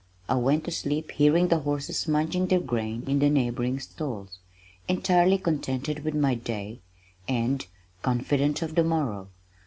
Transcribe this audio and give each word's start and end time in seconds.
I 0.27 0.33
went 0.33 0.63
to 0.63 0.71
sleep 0.71 1.11
hearing 1.11 1.49
the 1.49 1.59
horses 1.59 2.07
munching 2.07 2.47
their 2.47 2.59
grain 2.59 3.03
in 3.05 3.19
the 3.19 3.29
neighboring 3.29 3.79
stalls, 3.79 4.39
entirely 4.87 5.37
contented 5.37 6.03
with 6.03 6.15
my 6.15 6.33
day 6.33 6.79
and 7.29 7.63
confident 8.01 8.63
of 8.63 8.73
the 8.73 8.83
morrow. 8.83 9.29